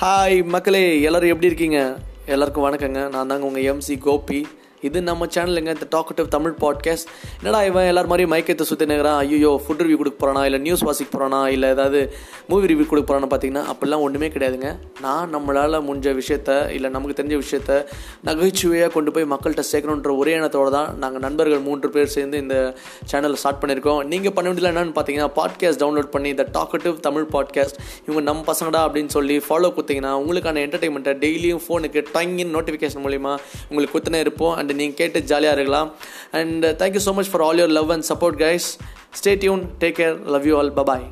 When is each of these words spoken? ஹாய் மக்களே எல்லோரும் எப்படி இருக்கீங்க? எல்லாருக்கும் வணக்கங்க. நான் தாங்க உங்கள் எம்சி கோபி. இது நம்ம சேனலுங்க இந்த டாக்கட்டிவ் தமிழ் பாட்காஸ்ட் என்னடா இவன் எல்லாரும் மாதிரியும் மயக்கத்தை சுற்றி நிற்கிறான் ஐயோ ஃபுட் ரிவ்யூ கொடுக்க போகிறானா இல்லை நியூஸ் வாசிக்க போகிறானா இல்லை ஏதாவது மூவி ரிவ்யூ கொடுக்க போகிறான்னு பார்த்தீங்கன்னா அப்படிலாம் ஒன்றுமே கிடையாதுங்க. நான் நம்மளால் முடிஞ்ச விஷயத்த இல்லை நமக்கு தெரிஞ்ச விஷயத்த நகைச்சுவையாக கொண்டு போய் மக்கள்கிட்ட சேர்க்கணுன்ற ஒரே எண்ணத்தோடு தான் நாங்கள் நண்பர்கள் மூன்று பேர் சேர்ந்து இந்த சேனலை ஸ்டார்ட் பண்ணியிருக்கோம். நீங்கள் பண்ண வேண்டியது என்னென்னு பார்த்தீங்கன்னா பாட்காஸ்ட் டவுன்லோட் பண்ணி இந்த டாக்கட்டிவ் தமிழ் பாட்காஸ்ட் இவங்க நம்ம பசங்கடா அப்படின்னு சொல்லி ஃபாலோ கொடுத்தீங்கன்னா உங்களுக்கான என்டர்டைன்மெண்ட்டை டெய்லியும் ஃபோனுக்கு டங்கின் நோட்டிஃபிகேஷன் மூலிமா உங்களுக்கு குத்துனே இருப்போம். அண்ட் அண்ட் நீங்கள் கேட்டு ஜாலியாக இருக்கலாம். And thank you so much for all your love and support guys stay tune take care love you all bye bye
ஹாய் 0.00 0.44
மக்களே 0.44 1.00
எல்லோரும் 1.00 1.28
எப்படி 1.28 1.46
இருக்கீங்க? 1.46 1.96
எல்லாருக்கும் 2.26 2.64
வணக்கங்க. 2.64 3.08
நான் 3.08 3.26
தாங்க 3.26 3.46
உங்கள் 3.46 3.62
எம்சி 3.62 3.98
கோபி. 3.98 4.46
இது 4.82 4.98
நம்ம 5.02 5.26
சேனலுங்க 5.34 5.70
இந்த 5.76 5.86
டாக்கட்டிவ் 5.90 6.28
தமிழ் 6.34 6.54
பாட்காஸ்ட் 6.60 7.08
என்னடா 7.38 7.58
இவன் 7.64 7.88
எல்லாரும் 7.90 8.10
மாதிரியும் 8.12 8.32
மயக்கத்தை 8.32 8.64
சுற்றி 8.70 8.86
நிற்கிறான் 8.86 9.18
ஐயோ 9.22 9.50
ஃபுட் 9.62 9.82
ரிவ்யூ 9.84 9.96
கொடுக்க 9.96 10.16
போகிறானா 10.18 10.44
இல்லை 10.44 10.60
நியூஸ் 10.66 10.84
வாசிக்க 10.88 11.10
போகிறானா 11.12 11.40
இல்லை 11.48 11.68
ஏதாவது 11.68 12.00
மூவி 12.48 12.70
ரிவ்யூ 12.70 12.86
கொடுக்க 12.86 13.06
போகிறான்னு 13.10 13.30
பார்த்தீங்கன்னா 13.32 13.64
அப்படிலாம் 13.72 14.04
ஒன்றுமே 14.06 14.28
கிடையாதுங்க. 14.28 14.70
நான் 15.00 15.34
நம்மளால் 15.34 15.76
முடிஞ்ச 15.88 16.14
விஷயத்த 16.20 16.70
இல்லை 16.76 16.90
நமக்கு 16.90 17.16
தெரிஞ்ச 17.20 17.36
விஷயத்த 17.42 17.76
நகைச்சுவையாக 18.28 18.92
கொண்டு 18.96 19.10
போய் 19.10 19.28
மக்கள்கிட்ட 19.34 19.64
சேர்க்கணுன்ற 19.72 20.16
ஒரே 20.16 20.32
எண்ணத்தோடு 20.32 20.70
தான் 20.70 20.88
நாங்கள் 20.98 21.24
நண்பர்கள் 21.26 21.64
மூன்று 21.68 21.90
பேர் 21.90 22.10
சேர்ந்து 22.16 22.38
இந்த 22.38 22.56
சேனலை 23.12 23.38
ஸ்டார்ட் 23.42 23.60
பண்ணியிருக்கோம். 23.62 24.00
நீங்கள் 24.12 24.32
பண்ண 24.32 24.50
வேண்டியது 24.50 24.72
என்னென்னு 24.72 24.96
பார்த்தீங்கன்னா 24.98 25.30
பாட்காஸ்ட் 25.40 25.82
டவுன்லோட் 25.84 26.10
பண்ணி 26.16 26.28
இந்த 26.28 26.46
டாக்கட்டிவ் 26.58 26.96
தமிழ் 27.08 27.28
பாட்காஸ்ட் 27.34 27.78
இவங்க 28.06 28.24
நம்ம 28.30 28.44
பசங்கடா 28.52 28.82
அப்படின்னு 28.86 29.12
சொல்லி 29.16 29.38
ஃபாலோ 29.48 29.70
கொடுத்தீங்கன்னா 29.76 30.14
உங்களுக்கான 30.22 30.62
என்டர்டைன்மெண்ட்டை 30.66 31.14
டெய்லியும் 31.24 31.62
ஃபோனுக்கு 31.66 32.02
டங்கின் 32.16 32.52
நோட்டிஃபிகேஷன் 32.56 33.04
மூலிமா 33.06 33.34
உங்களுக்கு 33.68 33.94
குத்துனே 33.96 34.20
இருப்போம். 34.26 34.54
அண்ட் 34.54 34.69
அண்ட் 34.70 34.80
நீங்கள் 34.82 35.00
கேட்டு 35.02 35.20
ஜாலியாக 35.32 35.56
இருக்கலாம். 35.58 35.90
And 36.40 36.64
thank you 36.82 37.04
so 37.08 37.14
much 37.20 37.30
for 37.32 37.44
all 37.48 37.60
your 37.62 37.76
love 37.78 37.92
and 37.96 38.08
support 38.12 38.38
guys 38.44 38.68
stay 39.20 39.32
tune 39.44 39.64
take 39.84 39.98
care 40.02 40.18
love 40.34 40.46
you 40.50 40.56
all 40.60 40.74
bye bye 40.82 41.06